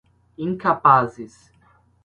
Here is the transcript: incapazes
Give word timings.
incapazes 0.45 1.37